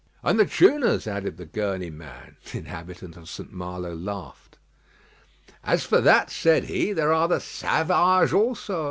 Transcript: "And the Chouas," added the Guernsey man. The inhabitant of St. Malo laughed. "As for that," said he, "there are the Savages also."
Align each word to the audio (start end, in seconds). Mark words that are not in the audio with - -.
"And 0.23 0.39
the 0.39 0.47
Chouas," 0.47 1.05
added 1.05 1.37
the 1.37 1.45
Guernsey 1.45 1.91
man. 1.91 2.35
The 2.51 2.57
inhabitant 2.57 3.15
of 3.17 3.29
St. 3.29 3.53
Malo 3.53 3.93
laughed. 3.93 4.57
"As 5.63 5.85
for 5.85 6.01
that," 6.01 6.31
said 6.31 6.63
he, 6.63 6.91
"there 6.91 7.13
are 7.13 7.27
the 7.27 7.39
Savages 7.39 8.33
also." 8.33 8.79